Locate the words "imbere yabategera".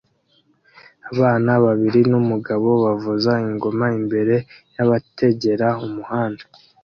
3.99-5.67